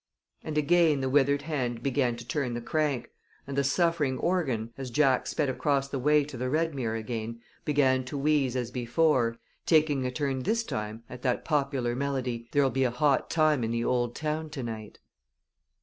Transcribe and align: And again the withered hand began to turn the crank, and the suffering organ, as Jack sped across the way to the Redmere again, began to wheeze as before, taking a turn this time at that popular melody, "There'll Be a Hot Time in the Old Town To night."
And 0.43 0.57
again 0.57 1.01
the 1.01 1.09
withered 1.11 1.43
hand 1.43 1.83
began 1.83 2.15
to 2.15 2.27
turn 2.27 2.55
the 2.55 2.59
crank, 2.59 3.11
and 3.45 3.55
the 3.55 3.63
suffering 3.63 4.17
organ, 4.17 4.71
as 4.75 4.89
Jack 4.89 5.27
sped 5.27 5.47
across 5.47 5.89
the 5.89 5.99
way 5.99 6.23
to 6.23 6.37
the 6.37 6.49
Redmere 6.49 6.95
again, 6.99 7.39
began 7.65 8.03
to 8.05 8.17
wheeze 8.17 8.55
as 8.55 8.71
before, 8.71 9.37
taking 9.67 10.03
a 10.07 10.09
turn 10.11 10.41
this 10.41 10.63
time 10.63 11.03
at 11.07 11.21
that 11.21 11.45
popular 11.45 11.95
melody, 11.95 12.49
"There'll 12.51 12.71
Be 12.71 12.83
a 12.83 12.89
Hot 12.89 13.29
Time 13.29 13.63
in 13.63 13.69
the 13.69 13.85
Old 13.85 14.15
Town 14.15 14.49
To 14.49 14.63
night." 14.63 14.97